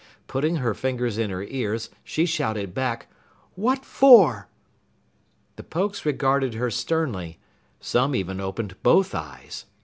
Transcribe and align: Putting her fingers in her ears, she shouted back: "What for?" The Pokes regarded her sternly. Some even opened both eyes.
Putting 0.25 0.55
her 0.55 0.73
fingers 0.73 1.19
in 1.19 1.29
her 1.29 1.43
ears, 1.43 1.91
she 2.03 2.25
shouted 2.25 2.73
back: 2.73 3.05
"What 3.53 3.85
for?" 3.85 4.47
The 5.57 5.63
Pokes 5.63 6.07
regarded 6.07 6.55
her 6.55 6.71
sternly. 6.71 7.37
Some 7.79 8.15
even 8.15 8.41
opened 8.41 8.81
both 8.81 9.13
eyes. 9.13 9.65